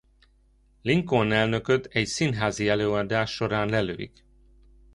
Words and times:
Lincoln 0.81 1.31
elnököt 1.31 1.85
egy 1.85 2.05
színházi 2.05 2.67
előadás 2.67 3.31
során 3.33 3.69
lelövik. 3.69 4.25